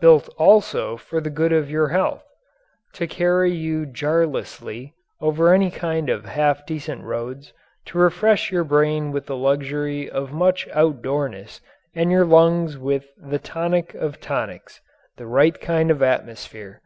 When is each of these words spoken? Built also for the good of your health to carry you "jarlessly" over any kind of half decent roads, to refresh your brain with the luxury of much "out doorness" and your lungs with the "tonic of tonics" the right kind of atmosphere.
Built 0.00 0.28
also 0.38 0.96
for 0.96 1.20
the 1.20 1.30
good 1.30 1.52
of 1.52 1.70
your 1.70 1.86
health 1.90 2.24
to 2.94 3.06
carry 3.06 3.52
you 3.52 3.86
"jarlessly" 3.86 4.92
over 5.20 5.54
any 5.54 5.70
kind 5.70 6.10
of 6.10 6.24
half 6.24 6.66
decent 6.66 7.04
roads, 7.04 7.52
to 7.84 7.98
refresh 7.98 8.50
your 8.50 8.64
brain 8.64 9.12
with 9.12 9.26
the 9.26 9.36
luxury 9.36 10.10
of 10.10 10.32
much 10.32 10.66
"out 10.72 11.00
doorness" 11.00 11.60
and 11.94 12.10
your 12.10 12.24
lungs 12.24 12.76
with 12.76 13.04
the 13.18 13.38
"tonic 13.38 13.94
of 13.94 14.18
tonics" 14.20 14.80
the 15.16 15.26
right 15.28 15.60
kind 15.60 15.92
of 15.92 16.02
atmosphere. 16.02 16.82